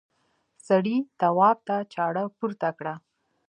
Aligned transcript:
سړي 0.67 0.97
تواب 1.19 1.57
ته 1.67 1.75
چاړه 1.93 2.23
پورته 2.37 2.69
کړه. 2.77 2.93